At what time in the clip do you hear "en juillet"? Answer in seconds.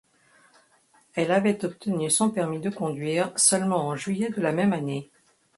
3.87-4.31